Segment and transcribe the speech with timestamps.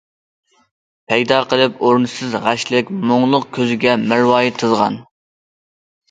[1.09, 4.97] پەيدا قىلىپ ئورۇنسىز غەشلىك، مۇڭلۇق كۆزگە مەرۋايىت تىزغان.